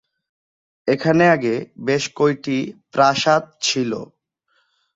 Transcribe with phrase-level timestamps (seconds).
[0.87, 1.55] এখানে আগে
[1.85, 2.57] বেশ কয়টি
[2.93, 3.91] প্রাসাদ ছিল।